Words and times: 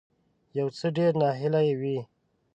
یو 0.57 0.67
څه 0.77 0.87
ډیر 0.97 1.11
ناهیلی 1.21 1.69
وي 1.79 1.99